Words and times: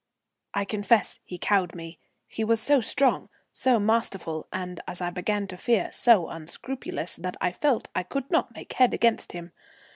I 0.55 0.65
confess 0.65 1.19
he 1.23 1.37
cowed 1.37 1.75
me; 1.75 1.99
he 2.25 2.43
was 2.43 2.59
so 2.59 2.81
strong, 2.81 3.29
so 3.53 3.79
masterful, 3.79 4.47
and, 4.51 4.81
as 4.87 4.99
I 4.99 5.11
began 5.11 5.45
to 5.49 5.57
fear, 5.57 5.91
so 5.91 6.27
unscrupulous, 6.27 7.17
that 7.17 7.37
I 7.39 7.51
felt 7.51 7.87
I 7.93 8.01
could 8.01 8.31
not 8.31 8.55
make 8.55 8.73
head 8.73 8.95
against 8.95 9.33
him. 9.33 9.51